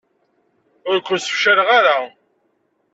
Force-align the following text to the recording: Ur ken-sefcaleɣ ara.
Ur 0.89 0.97
ken-sefcaleɣ 1.01 1.67
ara. 1.79 1.97